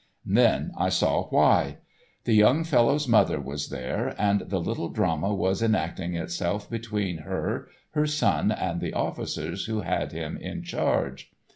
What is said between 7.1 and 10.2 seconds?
her, her son, and the officers who had